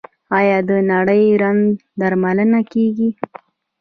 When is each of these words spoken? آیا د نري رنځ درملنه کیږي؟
آیا 0.37 0.57
د 0.67 0.69
نري 0.89 1.23
رنځ 1.41 1.63
درملنه 1.99 2.59
کیږي؟ 2.71 3.09